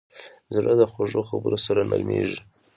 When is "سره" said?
1.65-1.81